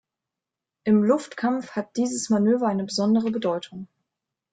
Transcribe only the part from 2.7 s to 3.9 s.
besondere Bedeutung.